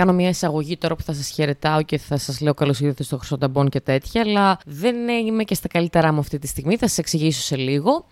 [0.00, 3.18] κάνω μια εισαγωγή τώρα που θα σας χαιρετάω και θα σας λέω καλώς ήρθατε στο
[3.18, 6.76] Χρυσό και τέτοια, αλλά δεν είμαι και στα καλύτερά μου αυτή τη στιγμή.
[6.76, 8.06] Θα σας εξηγήσω σε λίγο.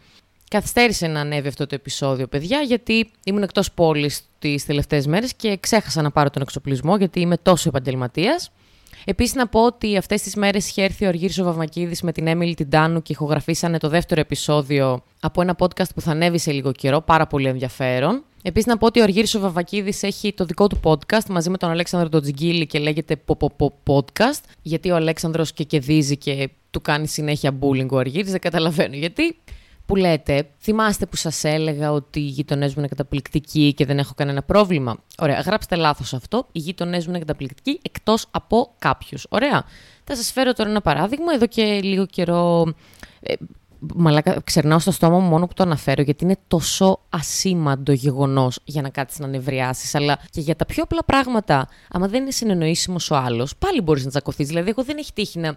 [0.50, 5.56] Καθυστέρησε να ανέβει αυτό το επεισόδιο, παιδιά, γιατί ήμουν εκτός πόλης τις τελευταίες μέρες και
[5.60, 8.50] ξέχασα να πάρω τον εξοπλισμό, γιατί είμαι τόσο επαγγελματίας.
[9.10, 12.26] Επίσης, να πω ότι αυτές τις μέρες είχε έρθει ο Αργύρης ο Βαμβακίδης με την
[12.26, 16.72] Έμιλη Τιντάνου και ηχογραφήσανε το δεύτερο επεισόδιο από ένα podcast που θα ανέβει σε λίγο
[16.72, 17.00] καιρό.
[17.00, 18.24] Πάρα πολύ ενδιαφέρον.
[18.42, 21.56] Επίσης, να πω ότι ο Αργύρης ο Βαβακίδη έχει το δικό του podcast μαζί με
[21.56, 23.16] τον Αλέξανδρο Τοτζιγκίλη και λέγεται
[23.84, 24.42] Podcast.
[24.62, 29.36] Γιατί ο Αλέξανδρος και κεδίζει και του κάνει συνέχεια bullying ο Αργύρης, δεν καταλαβαίνω γιατί
[29.88, 34.12] που λέτε, θυμάστε που σας έλεγα ότι οι γειτονές μου είναι καταπληκτικοί και δεν έχω
[34.16, 36.46] κανένα πρόβλημα; Ωραία, γράψτε λάθος αυτό.
[36.52, 39.26] Οι γειτονές μου είναι καταπληκτικοί εκτός από κάποιους.
[39.28, 39.64] Ωραία.
[40.04, 41.32] Θα σας φέρω τώρα ένα παράδειγμα.
[41.34, 42.72] Εδώ και λίγο καιρό
[43.20, 43.34] ε,
[43.78, 48.82] μαλάκα, ξερνάω στο στόμα μου μόνο που το αναφέρω, γιατί είναι τόσο ασήμαντο γεγονός για
[48.82, 49.94] να κάτσεις να νευριάσεις.
[49.94, 54.04] Αλλά και για τα πιο απλά πράγματα, άμα δεν είναι συνεννοήσιμος ο άλλος, πάλι μπορείς
[54.04, 54.46] να τσακωθείς.
[54.46, 55.56] Δηλαδή, εγώ δεν έχει τύχει να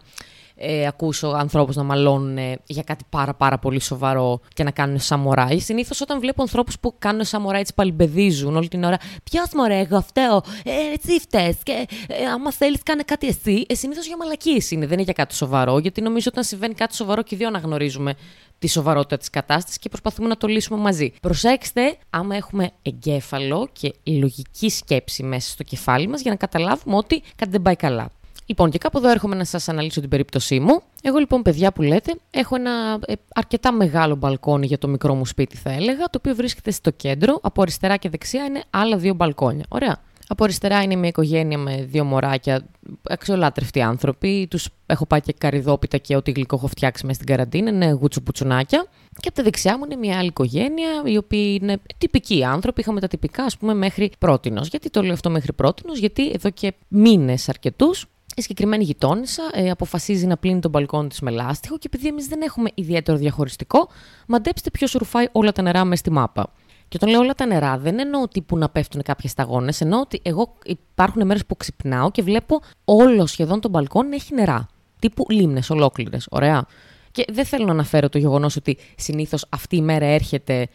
[0.61, 4.99] ε, ακούσω ανθρώπους να μαλώνουν ε, για κάτι πάρα πάρα πολύ σοβαρό και να κάνουν
[4.99, 5.59] σαμοράι.
[5.59, 8.97] Συνήθως όταν βλέπω ανθρώπους που κάνουν σαμοράι έτσι παλιμπεδίζουν όλη την ώρα.
[9.23, 11.57] Ποιος μωρέ, εγώ φταίω, ε, έτσι φταίει.
[11.63, 13.65] Και ε, άμα θέλεις, κάνε κάτι εσύ.
[13.67, 15.79] Ε, Συνήθως για μαλακίες είναι, δεν είναι για κάτι σοβαρό.
[15.79, 18.13] Γιατί νομίζω όταν συμβαίνει κάτι σοβαρό και οι δύο αναγνωρίζουμε
[18.59, 21.13] τη σοβαρότητα της κατάστασης και προσπαθούμε να το λύσουμε μαζί.
[21.21, 27.21] Προσέξτε, άμα έχουμε εγκέφαλο και λογική σκέψη μέσα στο κεφάλι μας για να καταλάβουμε ότι
[27.35, 28.11] κάτι δεν πάει καλά.
[28.51, 30.81] Λοιπόν, και κάπου εδώ έρχομαι να σας αναλύσω την περίπτωσή μου.
[31.01, 35.25] Εγώ λοιπόν, παιδιά που λέτε, έχω ένα ε, αρκετά μεγάλο μπαλκόνι για το μικρό μου
[35.25, 37.39] σπίτι, θα έλεγα, το οποίο βρίσκεται στο κέντρο.
[37.41, 39.65] Από αριστερά και δεξιά είναι άλλα δύο μπαλκόνια.
[39.69, 39.99] Ωραία.
[40.27, 42.65] Από αριστερά είναι μια οικογένεια με δύο μωράκια,
[43.03, 44.47] αξιολάτρευτοι άνθρωποι.
[44.49, 47.69] Τους έχω πάει και καριδόπιτα και ό,τι γλυκό έχω φτιάξει μέσα στην καραντίνα.
[47.69, 48.85] Είναι γουτσουπουτσουνάκια.
[49.19, 52.81] Και από τα δεξιά μου είναι μια άλλη οικογένεια, οι οποίοι είναι τυπικοί άνθρωποι.
[52.81, 54.67] Είχαμε τα τυπικά, ας πούμε, μέχρι πρότινος.
[54.67, 59.69] Γιατί το λέω αυτό μέχρι πρότινος, Γιατί εδώ και μήνες αρκετούς η συγκεκριμένη γειτόνισσα ε,
[59.69, 63.89] αποφασίζει να πλύνει τον μπαλκόνι της με λάστιχο και επειδή εμείς δεν έχουμε ιδιαίτερο διαχωριστικό,
[64.27, 66.53] μαντέψτε ποιος ρουφάει όλα τα νερά μες στη μάπα.
[66.87, 69.99] Και όταν λέω όλα τα νερά, δεν εννοώ ότι που να πέφτουν κάποιες σταγόνες, εννοώ
[69.99, 74.67] ότι εγώ υπάρχουν μέρες που ξυπνάω και βλέπω όλο σχεδόν τον μπαλκόνι έχει νερά.
[74.99, 76.27] Τύπου λίμνες ολόκληρες.
[76.29, 76.65] Ωραία.
[77.11, 80.67] Και δεν θέλω να αναφέρω το γεγονός ότι συνήθως αυτή η μέρα έρχεται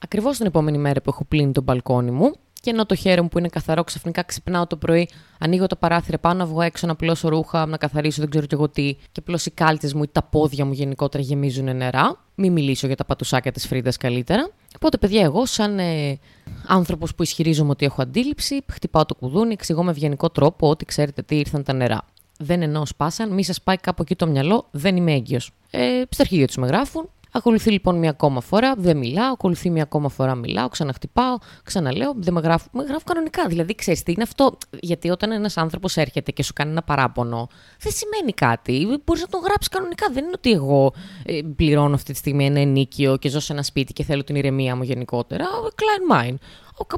[0.00, 3.28] ακριβώς την επόμενη μέρα που έχω πλύνει τον μπαλκόνι μου και ενώ το χέρι μου
[3.28, 6.94] που είναι καθαρό, ξαφνικά ξυπνάω το πρωί, ανοίγω το παράθυρο, πάω να βγω έξω να
[6.94, 10.08] πλώσω ρούχα, να καθαρίσω, δεν ξέρω κι εγώ τι, και απλώ οι κάλτες μου ή
[10.12, 12.18] τα πόδια μου γενικότερα γεμίζουν νερά.
[12.34, 14.50] Μην μιλήσω για τα πατουσάκια της Φρίντα καλύτερα.
[14.76, 16.18] Οπότε, παιδιά, εγώ, σαν ε,
[16.66, 21.22] άνθρωπος που ισχυρίζομαι ότι έχω αντίληψη, χτυπάω το κουδούνι, εξηγώ με ευγενικό τρόπο ότι ξέρετε
[21.22, 22.04] τι ήρθαν τα νερά.
[22.38, 25.50] Δεν εννοώ σπάσαν, μη σας πάει κάπου εκεί το μυαλό, δεν είμαι έγκυος.
[25.70, 29.32] Ε, στα αρχίδια τους με γράφουν, Ακολουθεί λοιπόν μια ακόμα φορά, δεν μιλάω.
[29.32, 30.68] Ακολουθεί μια ακόμα φορά, μιλάω.
[30.68, 32.12] Ξαναχτυπάω, ξαναλέω.
[32.16, 32.68] Δεν με γράφω.
[32.72, 33.46] Με γράφω κανονικά.
[33.46, 34.58] Δηλαδή, ξέρεις τι είναι αυτό.
[34.80, 37.48] Γιατί όταν ένας άνθρωπος έρχεται και σου κάνει ένα παράπονο,
[37.80, 39.00] δεν σημαίνει κάτι.
[39.04, 40.06] Μπορείς να τον γράψεις κανονικά.
[40.12, 40.92] Δεν είναι ότι εγώ
[41.24, 44.36] ε, πληρώνω αυτή τη στιγμή ένα ενίκιο και ζω σε ένα σπίτι και θέλω την
[44.36, 45.44] ηρεμία μου γενικότερα.
[45.76, 46.34] Klein mine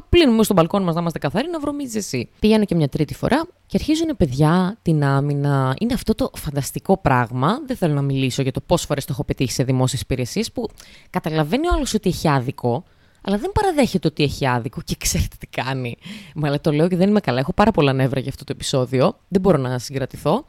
[0.09, 2.29] πλύνουμε στο μπαλκόνι μας να είμαστε καθαροί, να βρωμίζεις εσύ.
[2.39, 5.75] Πηγαίνω και μια τρίτη φορά και αρχίζουν παιδιά την άμυνα.
[5.79, 7.59] Είναι αυτό το φανταστικό πράγμα.
[7.65, 10.69] Δεν θέλω να μιλήσω για το πόσες φορές το έχω πετύχει σε δημόσιες υπηρεσίες που
[11.09, 12.83] καταλαβαίνει ο άλλος ότι έχει άδικο,
[13.21, 15.97] αλλά δεν παραδέχεται ότι έχει άδικο και ξέρετε τι κάνει.
[16.35, 17.39] Μα το λέω και δεν είμαι καλά.
[17.39, 19.17] Έχω πάρα πολλά νεύρα για αυτό το επεισόδιο.
[19.27, 20.45] Δεν μπορώ να συγκρατηθώ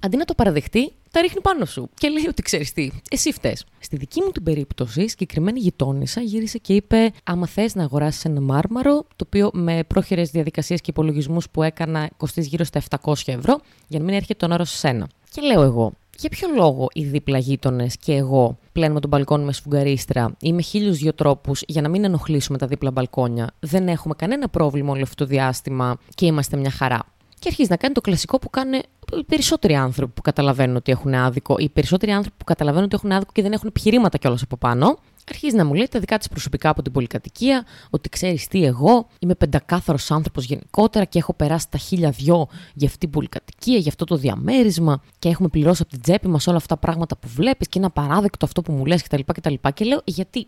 [0.00, 3.56] αντί να το παραδεχτεί, τα ρίχνει πάνω σου και λέει ότι ξέρεις τι, εσύ φταίει.
[3.78, 8.24] Στη δική μου την περίπτωση, η συγκεκριμένη γειτόνισσα γύρισε και είπε: Άμα θες να αγοράσεις
[8.24, 13.14] ένα μάρμαρο, το οποίο με πρόχειρες διαδικασίες και υπολογισμούς που έκανα κοστίζει γύρω στα 700
[13.26, 15.08] ευρώ, για να μην έρχεται τον όρο σε σένα.
[15.30, 19.52] Και λέω εγώ, για ποιο λόγο οι δίπλα γείτονες και εγώ πλένουμε τον μπαλκόνι με
[19.52, 24.14] σφουγγαρίστρα ή με χίλιους δύο τρόπους για να μην ενοχλήσουμε τα δίπλα μπαλκόνια, δεν έχουμε
[24.14, 27.15] κανένα πρόβλημα όλο αυτό το διάστημα και είμαστε μια χαρά.
[27.46, 28.82] Και αρχίζει να κάνει το κλασικό που κάνουν
[29.18, 33.12] οι περισσότεροι άνθρωποι που καταλαβαίνουν ότι έχουν άδικο, οι περισσότεροι άνθρωποι που καταλαβαίνουν ότι έχουν
[33.12, 34.98] άδικο και δεν έχουν επιχειρήματα κιόλας από πάνω,
[35.30, 39.08] αρχίζει να μου λέει τα δικά της προσωπικά από την πολυκατοικία, ότι ξέρεις τι, εγώ
[39.18, 43.88] είμαι πεντακάθαρος άνθρωπος γενικότερα και έχω περάσει τα χίλια δυο για αυτή την πολυκατοικία, για
[43.88, 47.28] αυτό το διαμέρισμα και έχουμε πληρώσει από την τσέπη μας όλα αυτά τα πράγματα που
[47.28, 49.20] βλέπεις και είναι απαράδεκτο αυτό που μου λες κτλ.
[49.32, 50.46] Και, και λέω, γιατί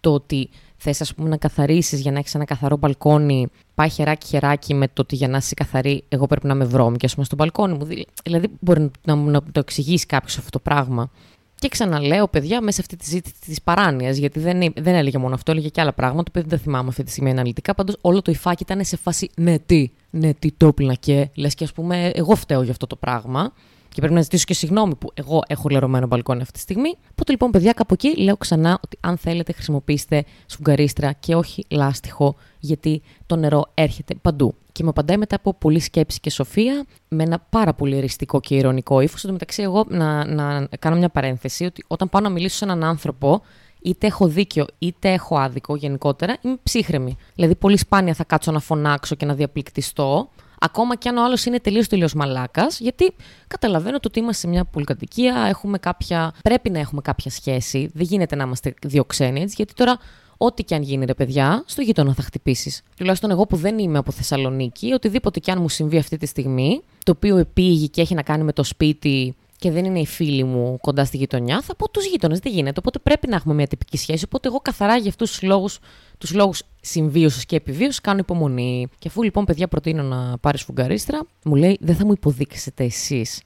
[0.00, 4.74] το ότι θες, ας πούμε, να καθαρίσεις για να έχεις ένα καθαρό μπαλκόνι, πάει χεράκι-χεράκι
[4.74, 7.36] με το ότι για να είσαι καθαρή, εγώ πρέπει να είμαι βρώμικη, ας πούμε, στο
[7.36, 7.86] μπαλκόνι μου.
[8.24, 11.10] Δηλαδή, μπορεί να, να, να το εξηγήσει κάποιος αυτό το πράγμα.
[11.58, 15.34] Και ξαναλέω, παιδιά, μέσα σε αυτή τη ζήτηση της παράνοιας, γιατί δεν, δεν έλεγε μόνο
[15.34, 17.74] αυτό, έλεγε και άλλα πράγματα, που δεν τα θυμάμαι αυτή τη στιγμή αναλυτικά.
[17.74, 21.64] Πάντως, όλο το υφάκι ήταν σε φάση ναι, τι, ναι, τι το και λες και
[21.64, 23.52] ας πούμε, εγώ φταίω για αυτό το πράγμα.
[23.96, 26.96] Και πρέπει να ζητήσω και συγγνώμη που εγώ έχω λερωμένο μπαλκόνι αυτή τη στιγμή.
[27.10, 32.36] Οπότε λοιπόν, παιδιά, κάπου εκεί λέω ξανά ότι αν θέλετε, χρησιμοποιήστε σφουγγαρίστρα και όχι λάστιχο,
[32.58, 34.54] γιατί το νερό έρχεται παντού.
[34.72, 38.54] Και με απαντάει μετά από πολλή σκέψη και σοφία, με ένα πάρα πολύ εριστικό και
[38.54, 39.20] ηρωνικό ύφος.
[39.22, 42.64] Εν τω μεταξύ, εγώ να, να κάνω μια παρένθεση ότι όταν πάω να μιλήσω σε
[42.64, 43.42] έναν άνθρωπο,
[43.82, 47.16] είτε έχω δίκιο είτε έχω άδικο γενικότερα, είμαι ψύχρεμη.
[47.34, 50.28] Δηλαδή, πολύ σπάνια θα κάτσω να φωνάξω και να διαπληκτιστώ.
[50.60, 53.12] Ακόμα και αν ο άλλος είναι τελείως τελείως μαλάκας, γιατί
[53.48, 56.34] καταλαβαίνω το ότι είμαστε σε μια πολυκατοικία, έχουμε κάποια...
[56.42, 57.90] πρέπει να έχουμε κάποια σχέση.
[57.94, 59.98] Δεν γίνεται να είμαστε δύο ξένοι, έτσι, γιατί τώρα
[60.38, 62.82] Ό,τι και αν γίνει, ρε παιδιά, στο γείτονα θα χτυπήσεις.
[62.96, 66.82] Τουλάχιστον εγώ που δεν είμαι από Θεσσαλονίκη, οτιδήποτε και αν μου συμβεί αυτή τη στιγμή,
[67.04, 70.44] το οποίο επήγει και έχει να κάνει με το σπίτι και δεν είναι οι φίλοι
[70.44, 72.38] μου κοντά στη γειτονιά, θα πω τους γείτονες.
[72.38, 72.78] Δεν γίνεται.
[72.78, 74.24] Οπότε πρέπει να έχουμε μια τυπική σχέση.
[74.24, 75.78] Οπότε εγώ καθαρά για αυτούς τους λόγους
[76.18, 78.88] τους λόγους συμβίωσης και επιβίωσης κάνω υπομονή.
[78.98, 83.42] Και αφού λοιπόν, παιδιά, προτείνω να πάρεις φουγγαρίστρα, μου λέει δεν θα μου υποδείξετε εσείς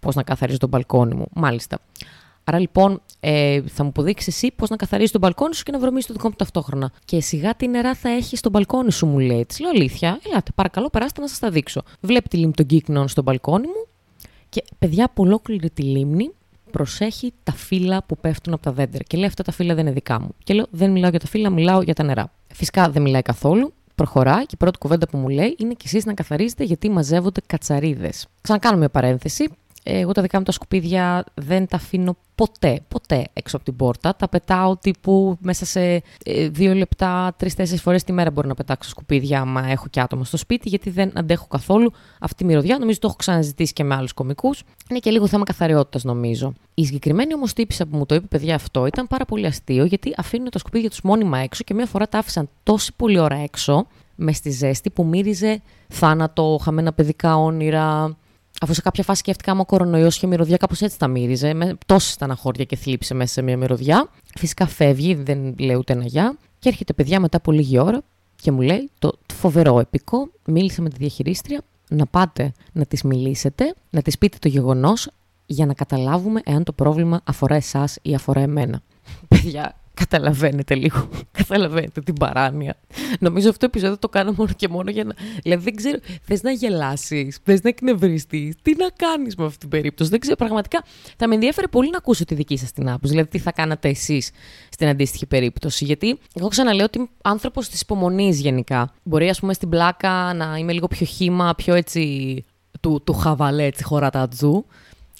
[0.00, 1.26] πώς να καθαρίζω τον μπαλκόνι μου.
[1.34, 1.78] Μάλιστα.
[2.44, 5.78] Άρα λοιπόν ε, θα μου αποδείξει εσύ πώς να καθαρίζεις τον μπαλκόνι σου και να
[5.78, 6.92] βρωμίσεις το δικό μου ταυτόχρονα.
[7.04, 9.44] Και σιγά τι νερά θα έχεις στο μπαλκόνι σου, μου λέει.
[9.46, 11.82] Της λέω αλήθεια, ελάτε, παρακαλώ, περάστε να σας τα δείξω.
[12.00, 13.86] Βλέπει τη λίμνη των κύκνων στο μπαλκόνι μου
[14.48, 16.30] και παιδιά από ολόκληρη τη λίμνη
[16.74, 19.02] προσέχει τα φύλλα που πέφτουν από τα δέντρα.
[19.06, 20.28] Και λέει: Αυτά τα φύλλα δεν είναι δικά μου.
[20.44, 22.32] Και λέω: Δεν μιλάω για τα φύλλα, μιλάω για τα νερά.
[22.52, 23.72] Φυσικά δεν μιλάει καθόλου.
[23.94, 27.40] Προχωράει και η πρώτη κουβέντα που μου λέει είναι κι εσείς να καθαρίζετε γιατί μαζεύονται
[27.46, 28.26] κατσαρίδες.
[28.40, 29.48] Ξανακάνω μια παρένθεση.
[29.86, 34.16] Εγώ τα δικά μου τα σκουπίδια δεν τα αφήνω ποτέ, ποτέ έξω από την πόρτα.
[34.16, 35.80] Τα πετάω τύπου μέσα σε
[36.24, 40.24] ε, δύο λεπτά, τρει-τέσσερι φορές τη μέρα μπορώ να πετάξω σκουπίδια, άμα έχω και άτομα
[40.24, 42.78] στο σπίτι, γιατί δεν αντέχω καθόλου αυτή τη μυρωδιά.
[42.78, 44.62] Νομίζω το έχω ξαναζητήσει και με άλλους κομικούς.
[44.90, 46.52] Είναι και λίγο θέμα καθαριότητας, νομίζω.
[46.74, 50.14] Η συγκεκριμένη όμως τύπησα που μου το είπε, παιδιά, αυτό ήταν πάρα πολύ αστείο, γιατί
[50.16, 53.86] αφήνουν τα σκουπίδια τους μόνιμα έξω και μία φορά τα άφησαν τόση πολύ ώρα έξω,
[54.14, 58.16] μες στη ζέστη, που μύριζε θάνατο, χαμένα παιδικά όνειρα,
[58.60, 61.54] Αφού σε κάποια φάση σκέφτηκα άμα ο κορονοϊός και μυρωδιά, κάπως έτσι τα μύριζε.
[61.54, 64.08] Με τόση στεναχώρια και θλίψε μέσα σε μια μυρωδιά.
[64.34, 66.36] Φυσικά φεύγει, δεν λέει ούτε ένα γεια.
[66.58, 68.02] Και έρχεται παιδιά μετά από λίγη ώρα
[68.36, 70.28] και μου λέει το φοβερό επικό.
[70.44, 75.10] Μίλησα με τη διαχειρίστρια να πάτε να της μιλήσετε, να της πείτε το γεγονός
[75.46, 78.82] για να καταλάβουμε εάν το πρόβλημα αφορά εσάς ή αφορά εμένα.
[79.28, 81.08] Παιδιά, Καταλαβαίνετε λίγο.
[81.30, 82.76] Καταλαβαίνετε την παράνοια.
[83.20, 85.14] Νομίζω αυτό το επεισόδιο το κάνω μόνο και μόνο για να.
[85.42, 85.98] Δηλαδή δεν ξέρω.
[86.22, 88.54] Θες να γελάσεις, θες να εκνευριστείς.
[88.62, 90.10] Τι να κάνεις με αυτή την περίπτωση.
[90.10, 90.36] Δεν ξέρω.
[90.36, 90.84] Πραγματικά
[91.16, 93.10] θα με ενδιαφέρει πολύ να ακούσω τη δική σας την άποψη.
[93.10, 94.30] Δηλαδή τι θα κάνατε εσείς
[94.68, 95.84] στην αντίστοιχη περίπτωση.
[95.84, 98.92] Γιατί εγώ ξαναλέω ότι είμαι άνθρωπος της υπομονής γενικά.
[99.02, 102.44] Μπορεί, ας πούμε, στην πλάκα να είμαι λίγο πιο χήμα, πιο έτσι
[102.80, 104.64] του, του χαβαλέ, έτσι χωρατατζού.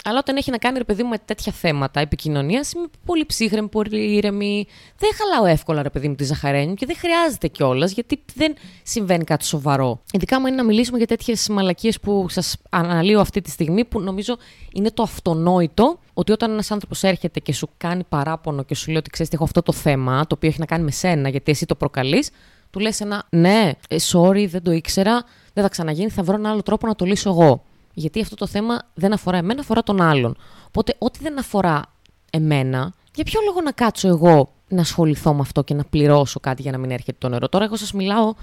[0.06, 3.68] Αλλά όταν έχει να κάνει ρε παιδί μου με τέτοια θέματα επικοινωνίας, είμαι πολύ ψύχρεμη,
[3.68, 4.66] πολύ ήρεμη.
[4.98, 9.24] Δεν χαλάω εύκολα ρε παιδί μου τη ζαχαρένιου και δεν χρειάζεται κιόλας γιατί δεν συμβαίνει
[9.24, 10.02] κάτι σοβαρό.
[10.12, 14.00] Ειδικά μου είναι να μιλήσουμε για τέτοιες μαλακίες που σας αναλύω αυτή τη στιγμή, που
[14.00, 14.36] νομίζω
[14.72, 18.96] είναι το αυτονόητο ότι όταν ένας άνθρωπος έρχεται και σου κάνει παράπονο και σου λέει
[18.96, 21.66] ότι ξέρεις, έχω αυτό το θέμα, το οποίο έχει να κάνει με σένα, γιατί εσύ
[21.66, 22.30] το προκαλείς,
[22.70, 26.50] του λες ένα ναι, ε, sorry, δεν το ήξερα, δεν θα ξαναγίνει, θα βρω ένα
[26.50, 27.64] άλλο τρόπο να το λύσω εγώ.
[27.94, 30.36] Γιατί αυτό το θέμα δεν αφορά εμένα, αφορά τον άλλον.
[30.66, 31.82] Οπότε, ό,τι δεν αφορά
[32.30, 36.62] εμένα, για ποιο λόγο να κάτσω εγώ να ασχοληθώ με αυτό και να πληρώσω κάτι
[36.62, 38.34] για να μην έρχεται το νερό; Τώρα, εγώ σας μιλάω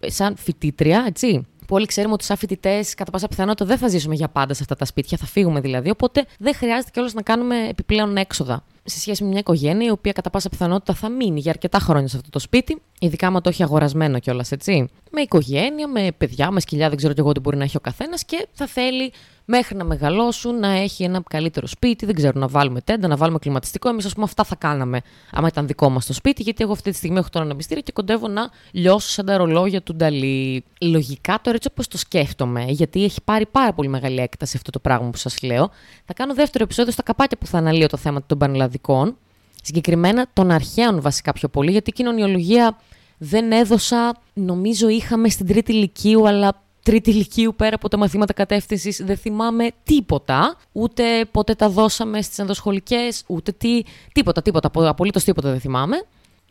[0.00, 1.46] σαν φοιτήτρια, έτσι.
[1.66, 4.62] Που όλοι ξέρουμε ότι σαν φοιτητές, κατά πάσα πιθανότητα, δεν θα ζήσουμε για πάντα σε
[4.62, 5.90] αυτά τα σπίτια, θα φύγουμε δηλαδή.
[5.90, 10.12] Οπότε δεν χρειάζεται κιόλας να κάνουμε επιπλέον έξοδα σε σχέση με μια οικογένεια η οποία
[10.12, 13.48] κατά πάσα πιθανότητα θα μείνει για αρκετά χρόνια σε αυτό το σπίτι, ειδικά άμα το
[13.48, 14.88] έχει αγορασμένο κιόλας, έτσι.
[15.10, 17.80] Με οικογένεια, με παιδιά, με σκυλιά, δεν ξέρω κι εγώ τι μπορεί να έχει ο
[17.80, 19.12] καθένας και θα θέλει
[19.46, 23.38] μέχρι να μεγαλώσουν, να έχει ένα καλύτερο σπίτι, δεν ξέρω, να βάλουμε τέντα, να βάλουμε
[23.38, 23.88] κλιματιστικό.
[23.88, 25.00] Εμείς, ας πούμε, αυτά θα κάναμε
[25.30, 27.92] άμα ήταν δικό μας το σπίτι, γιατί εγώ αυτή τη στιγμή έχω το αναμυστήριο και
[27.92, 30.64] κοντεύω να λιώσω σαν τα ρολόγια του Νταλή.
[30.80, 34.78] Λογικά τώρα έτσι όπως το σκέφτομαι, γιατί έχει πάρει πάρα πολύ μεγάλη έκταση αυτό το
[34.78, 35.70] πράγμα που σας λέω,
[36.04, 38.38] θα κάνω δεύτερο επεισόδιο στα καπάκια που θα αναλύω το θέμα των
[38.82, 39.16] πανελλαδικών.
[39.62, 42.78] Συγκεκριμένα των αρχαίων βασικά πιο πολύ, γιατί η κοινωνιολογία
[43.18, 49.02] δεν έδωσα, νομίζω είχαμε στην τρίτη ηλικίου, αλλά τρίτη ηλικίου πέρα από τα μαθήματα κατεύθυνσης
[49.04, 50.56] δεν θυμάμαι τίποτα.
[50.72, 53.82] Ούτε πότε τα δώσαμε στις ενδοσχολικές, ούτε τι.
[54.12, 54.70] Τίποτα, τίποτα.
[54.74, 55.96] Απολύτως τίποτα δεν θυμάμαι.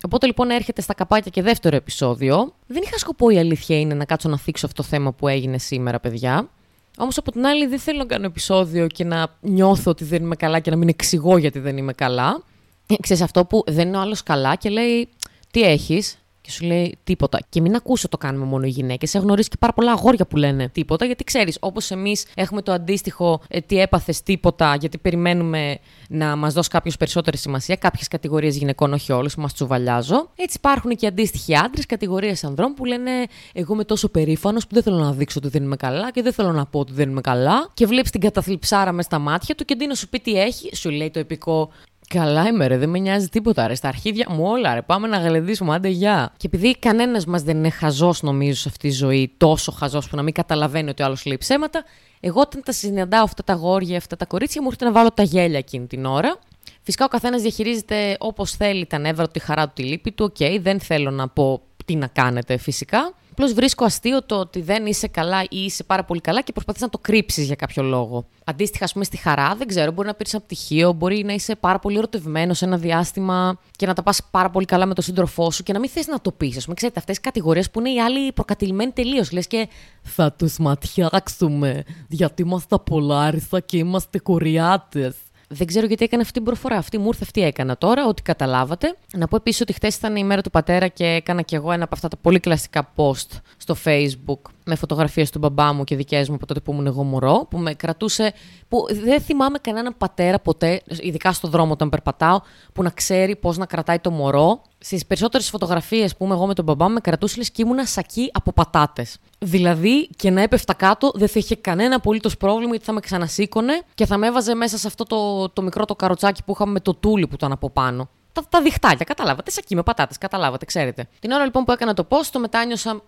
[0.06, 2.54] Οπότε λοιπόν έρχεται στα καπάκια και δεύτερο επεισόδιο.
[2.68, 5.58] Δεν είχα σκοπό η αλήθεια είναι να κάτσω να θίξω αυτό το θέμα που έγινε
[5.58, 6.50] σήμερα, παιδιά.
[6.98, 10.36] Όμως από την άλλη δεν θέλω να κάνω επεισόδιο και να νιώθω ότι δεν είμαι
[10.36, 12.44] καλά και να μην εξηγώ γιατί δεν είμαι καλά.
[12.88, 15.10] Ε, ξέρεις αυτό που δεν είναι ο άλλος καλά και λέει
[15.52, 17.40] τι έχεις; Και σου λέει τίποτα.
[17.50, 19.16] Και μην ακούσω το κάνουμε μόνο οι γυναίκες.
[19.16, 22.72] Έχω γνωρίσει και πάρα πολλά αγόρια που λένε τίποτα, γιατί ξέρεις, όπως εμείς έχουμε το
[22.72, 27.76] αντίστοιχο ε, τι έπαθες τίποτα, γιατί περιμένουμε να μας δώσει κάποιος περισσότερη σημασία.
[27.76, 30.30] Κάποιες κατηγορίες γυναικών, όχι όλες, που μας τσουβαλιάζω.
[30.36, 33.12] Έτσι υπάρχουν και αντίστοιχοι άντρες, κατηγορίες ανδρών που λένε
[33.54, 36.34] Εγώ είμαι τόσο περήφανος που δεν θέλω να δείξω ότι δεν είμαι καλά και δεν
[36.34, 37.70] θέλω να πω ότι δεν είμαι καλά.
[37.74, 40.76] Και βλέπεις την καταθλιψάρα μες στα μάτια του και αντί να σου πει τι έχει,
[40.76, 41.70] σου λέει το επικό
[42.08, 43.68] Καλά είμαι, ρε, δεν με νοιάζει τίποτα.
[43.68, 43.76] Ρε.
[43.76, 44.82] Στα αρχίδια μου όλα, ρε.
[44.82, 46.34] Πάμε να γαλεδίσουμε, άντε γεια.
[46.38, 50.16] Και επειδή κανένας μας δεν είναι χαζός, νομίζω, σε αυτή τη ζωή, τόσο χαζός που
[50.16, 51.84] να μην καταλαβαίνει ότι ο άλλος λέει ψέματα,
[52.20, 55.24] εγώ όταν τα συναντάω αυτά τα αγόρια, αυτά τα κορίτσια, μου έρχεται να βάλω τα
[55.24, 56.40] γέλια εκείνη την ώρα.
[56.82, 60.24] Φυσικά ο καθένας διαχειρίζεται όπως θέλει τα νεύρα του, τη χαρά του, τη λύπη του.
[60.24, 63.14] OK, okay, δεν θέλω να πω τι να κάνετε φυσικά.
[63.38, 66.82] Απλώς βρίσκω αστείο το ότι δεν είσαι καλά ή είσαι πάρα πολύ καλά και προσπαθείς
[66.82, 68.26] να το κρύψεις για κάποιο λόγο.
[68.44, 71.56] Αντίστοιχα, ας πούμε, στη χαρά, δεν ξέρω, μπορεί να πήρε ένα πτυχίο, μπορεί να είσαι
[71.56, 75.04] πάρα πολύ ερωτευμένος σε ένα διάστημα και να τα πας πάρα πολύ καλά με τον
[75.04, 76.58] σύντροφό σου και να μην θες να το πεις.
[76.58, 79.32] Ας πούμε, ξέρετε, αυτές οι κατηγορίες που είναι οι άλλοι προκατηλημένοι τελείως.
[79.32, 79.70] Λες και
[80.02, 85.16] θα τους ματιάξουμε γιατί είμαστε πολλάρισα και είμαστε κοριάτες.
[85.48, 86.78] Δεν ξέρω γιατί έκανε αυτή την προφορά.
[86.78, 88.98] Αυτή μου ήρθε, αυτή έκανα τώρα, ότι καταλάβατε.
[89.14, 91.84] Να πω επίσης ότι χθες ήταν η μέρα του πατέρα και έκανα κι εγώ ένα
[91.84, 96.30] από αυτά τα πολύ κλασικά post στο Facebook με φωτογραφίες του μπαμπά μου και δικές
[96.30, 98.34] μου από τότε που ήμουν εγώ μωρό, που με κρατούσε,
[98.68, 102.40] που δεν θυμάμαι κανέναν πατέρα ποτέ, ειδικά στο δρόμο όταν περπατάω,
[102.74, 104.62] που να ξέρει πώς να κρατάει το μωρό.
[104.78, 107.86] Στις περισσότερες φωτογραφίες που είμαι εγώ με τον μπαμπά μου, με κρατούσε λες και ήμουν
[107.86, 109.18] σακί από πατάτες.
[109.40, 113.82] Δηλαδή και να έπεφτα κάτω δεν θα είχε κανένα απολύτως πρόβλημα γιατί θα με ξανασήκωνε
[113.94, 116.80] και θα με έβαζε μέσα σε αυτό το, το μικρό το καροτσάκι που είχαμε με
[116.80, 119.52] το τούλι που ήταν από πάνω τα, τα διχτάκια, καταλάβατε.
[119.52, 121.08] Σακί με πατάτες, καταλάβατε, ξέρετε.
[121.20, 123.02] Την ώρα λοιπόν που έκανα το post, το μετάνιωσα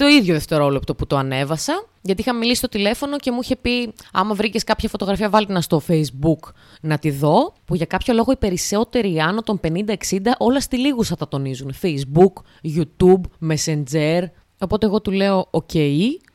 [0.00, 3.92] το ίδιο δευτερόλεπτο που το ανέβασα, γιατί είχα μιλήσει στο τηλέφωνο και μου είχε πει:
[4.12, 7.52] Άμα βρήκες κάποια φωτογραφία, βάλ' τηνα στο Facebook να τη δω.
[7.64, 9.94] Που για κάποιο λόγο οι περισσότεροι άνω των 50-60
[10.38, 11.74] όλα στη λήγουσα τα τονίζουν.
[11.82, 12.32] Facebook,
[12.76, 14.22] YouTube, Messenger.
[14.58, 15.70] Οπότε εγώ του λέω: Οκ,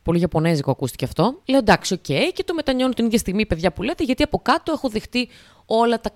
[0.04, 1.42] πολύ Ιαπωνέζικο ακούστηκε αυτό.
[1.46, 4.72] Λέω εντάξει, οκ, και το μετανιώνω την ίδια στιγμή, παιδιά που λέτε, γιατί από κάτω
[4.72, 5.28] έχω δεχτεί
[5.66, 6.12] όλα τα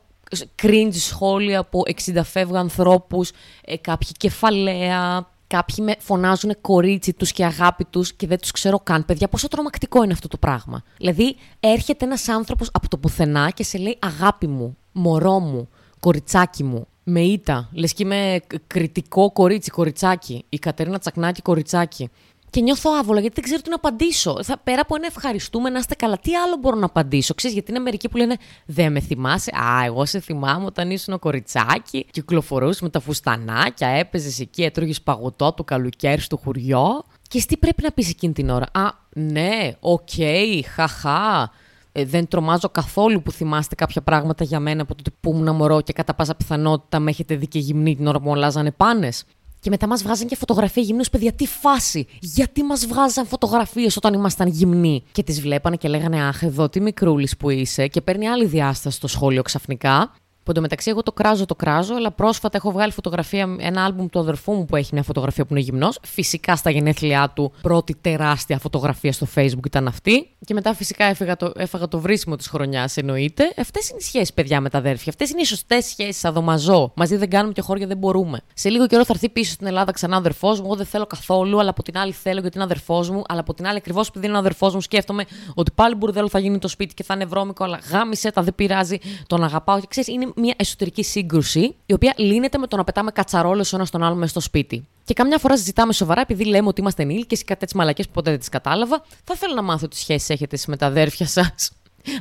[0.62, 3.32] cringe σχόλια από 60 φεύγα ανθρώπους,
[3.66, 8.80] ε, κάποιοι κεφαλαία, Κάποιοι με φωνάζουν κορίτσι τους και αγάπη τους και δεν τους ξέρω
[8.80, 9.06] καν.
[9.06, 10.84] Παιδιά, πόσο τρομακτικό είναι αυτό το πράγμα.
[10.98, 16.64] Δηλαδή, έρχεται ένας άνθρωπος από το πουθενά και σε λέει αγάπη μου, μωρό μου, κοριτσάκι
[16.64, 16.88] μου.
[17.04, 17.70] Με ήττα.
[17.74, 20.46] Λες και είμαι κριτικό κορίτσι, κοριτσάκι.
[20.50, 22.10] Η Κατερίνα Τσακνάκη, κοριτσάκι.
[22.50, 24.44] Και νιώθω άβολα γιατί δεν ξέρω τι να απαντήσω.
[24.44, 27.72] Θα, πέρα από ένα ευχαριστούμε, να είστε καλά, τι άλλο μπορώ να απαντήσω; Ξέρεις, γιατί
[27.72, 29.52] είναι μερικοί που λένε Δεν με θυμάσαι.
[29.56, 35.46] Α, εγώ σε θυμάμαι όταν ήσουν κοριτσάκι, κυκλοφορούσε με τα φουστανάκια, έπαιζες εκεί, έτρωγες παγωτό
[35.46, 37.04] από το καλοκαίρι στο χωριό.
[37.28, 41.52] Και τι πρέπει να πεις εκείνη την ώρα; Α, ναι, OK, okay, χαχά.
[41.92, 45.82] Ε, δεν τρομάζω καθόλου που θυμάστε κάποια πράγματα για μένα από τότε που ήμουν μωρό
[45.82, 49.24] και κατά πάσα πιθανότητα με έχετε δει και γυμνή την ώρα που μου αλλάζανε πάνες.
[49.60, 51.32] Και μετά μας βγάζαν και φωτογραφίες γυμνούς, παιδιά.
[51.32, 52.08] Τι φάση!
[52.20, 56.80] Γιατί μας βγάζαν φωτογραφίες όταν ήμασταν γυμνοί; Και τις βλέπανε και λέγανε Αχ, εδώ τι
[56.82, 57.88] μικρούλης που είσαι.
[57.88, 60.12] Και παίρνει άλλη διάσταση στο σχόλιο ξαφνικά.
[60.50, 64.20] Που εντωμεταξύ εγώ το κράζω, το κράζω, αλλά πρόσφατα έχω βγάλει φωτογραφία, ένα άλμπουμ του
[64.20, 66.00] αδερφού μου που έχει μια φωτογραφία που είναι γυμνός.
[66.04, 70.30] Φυσικά στα γενέθλιά του, πρώτη τεράστια φωτογραφία στο Facebook ήταν αυτή.
[70.46, 73.54] Και μετά φυσικά έφυγα το, έφαγα το βρίσιμο της χρονιάς, εννοείται.
[73.58, 75.06] Αυτές είναι οι σχέσεις, παιδιά, με τα αδέρφια.
[75.10, 76.92] Αυτές είναι οι σωστές σχέσεις, αδομαζό.
[76.96, 78.40] Μαζί δεν κάνουμε και χώρια δεν μπορούμε.
[78.54, 80.66] Σε λίγο καιρό θα έρθει πίσω στην Ελλάδα ξανά αδερφός μου.
[80.66, 83.24] Εγώ δεν θέλω καθόλου, αλλά από την άλλη θέλω γιατί είναι αδερφός μου.
[83.28, 86.58] Αλλά από την άλλη, ακριβώς επειδή είναι αδερφός μου, σκέφτομαι ότι πάλι μπουρδέλο θα γίνει
[86.58, 89.80] το σπίτι και θα είναι βρώμικο, αλλά γάμισε τα, δεν πειράζει, τον αγαπάω.
[89.80, 93.76] Και ξέρεις, είναι μια εσωτερική σύγκρουση, η οποία λύνεται με το να πετάμε κατσαρόλες ο
[93.76, 94.88] ένας τον άλλο μέσα στο σπίτι.
[95.04, 98.12] Και καμιά φορά ζητάμε σοβαρά, επειδή λέμε ότι είμαστε ενήλικες ή κάτι έτσι μαλακές που
[98.12, 99.04] ποτέ δεν τις κατάλαβα.
[99.24, 101.72] Θα ήθελα να μάθω τι σχέσεις έχετε με τα αδέρφια σας.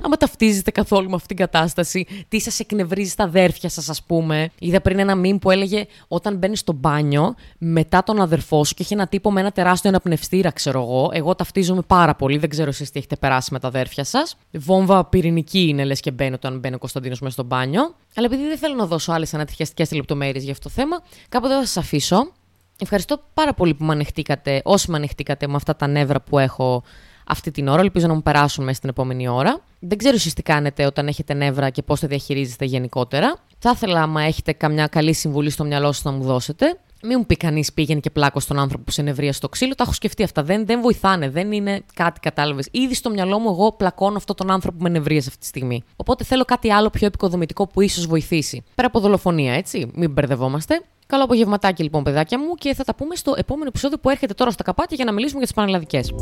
[0.03, 4.51] Άμα ταυτίζετε καθόλου με αυτήν την κατάσταση, τι σας εκνευρίζει στα αδέρφια σας, ας πούμε.
[4.59, 8.83] Είδα πριν ένα μήνυμα που έλεγε όταν μπαίνεις στο μπάνιο μετά τον αδερφό σου και
[8.83, 11.11] έχει ένα τύπο με ένα τεράστιο αναπνευστήρα, ξέρω εγώ.
[11.13, 14.37] Εγώ ταυτίζομαι πάρα πολύ, δεν ξέρω εσείς τι έχετε περάσει με τα αδέρφια σας.
[14.53, 17.95] Βόμβα πυρηνική είναι, λες και μπαίνει όταν μπαίνει ο Κωνσταντίνος μέσα στο μπάνιο.
[18.15, 21.61] Αλλά επειδή δεν θέλω να δώσω άλλες ανατριχιαστικέ λεπτομέρειες για αυτό το θέμα, κάποτε θα
[21.61, 22.33] σας αφήσω.
[22.81, 26.83] Ευχαριστώ πάρα πολύ που με ανεχτήκατε, όσοι με ανεχτήκατε με αυτά τα νεύρα που έχω
[27.29, 27.81] αυτή την ώρα.
[27.81, 29.61] Ελπίζω να μου περάσουν μέσα στην επόμενη ώρα.
[29.79, 33.37] Δεν ξέρω εσείς τι κάνετε όταν έχετε νεύρα και πώς τα διαχειρίζεστε γενικότερα.
[33.59, 36.79] Θα ήθελα, άμα έχετε καμιά καλή συμβουλή στο μυαλό σας, να μου δώσετε.
[37.03, 39.75] Μην μου πει κανείς πήγαινε και πλάκο στον άνθρωπο που σε νευρία στο ξύλο.
[39.75, 40.43] Τα έχω σκεφτεί αυτά.
[40.43, 41.31] Δεν, δεν βοηθάνε.
[41.31, 42.69] Δεν είναι κάτι, κατάλαβες.
[42.71, 45.83] Ήδη στο μυαλό μου, εγώ πλακώνω αυτόν τον άνθρωπο που με νευρία αυτή τη στιγμή.
[45.97, 48.65] Οπότε θέλω κάτι άλλο πιο επικοδομητικό που ίσως βοηθήσει.
[48.75, 49.91] Πέρα από δολοφονία, έτσι.
[49.95, 50.83] Μην μπερδευόμαστε.
[51.13, 54.51] Καλό απογευματάκι λοιπόν, παιδάκια μου, και θα τα πούμε στο επόμενο επεισόδιο που έρχεται τώρα
[54.51, 56.13] στα καπάτια για να μιλήσουμε για τις πανελλαδικές.